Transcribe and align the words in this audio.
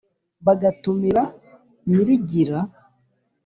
bagatumira 0.45 1.23
nyirigira, 1.89 2.59